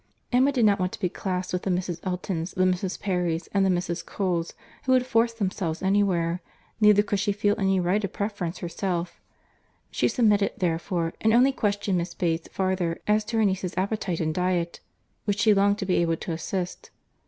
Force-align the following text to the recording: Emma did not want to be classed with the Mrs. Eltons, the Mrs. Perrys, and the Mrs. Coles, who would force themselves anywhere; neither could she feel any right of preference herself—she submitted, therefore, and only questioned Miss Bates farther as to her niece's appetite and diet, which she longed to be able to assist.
Emma 0.31 0.51
did 0.51 0.65
not 0.65 0.79
want 0.79 0.91
to 0.91 0.99
be 0.99 1.09
classed 1.09 1.53
with 1.53 1.61
the 1.61 1.69
Mrs. 1.69 1.99
Eltons, 2.03 2.53
the 2.55 2.63
Mrs. 2.63 2.99
Perrys, 2.99 3.47
and 3.53 3.63
the 3.63 3.69
Mrs. 3.69 4.03
Coles, 4.03 4.53
who 4.85 4.93
would 4.93 5.05
force 5.05 5.31
themselves 5.33 5.83
anywhere; 5.83 6.41
neither 6.79 7.03
could 7.03 7.19
she 7.19 7.31
feel 7.31 7.53
any 7.59 7.79
right 7.79 8.03
of 8.03 8.11
preference 8.11 8.57
herself—she 8.57 10.07
submitted, 10.07 10.53
therefore, 10.57 11.13
and 11.21 11.33
only 11.33 11.51
questioned 11.51 11.99
Miss 11.99 12.15
Bates 12.15 12.49
farther 12.51 12.99
as 13.05 13.23
to 13.25 13.37
her 13.37 13.45
niece's 13.45 13.77
appetite 13.77 14.19
and 14.19 14.33
diet, 14.33 14.79
which 15.25 15.37
she 15.39 15.53
longed 15.53 15.77
to 15.77 15.85
be 15.85 15.97
able 15.97 16.17
to 16.17 16.31
assist. 16.31 16.89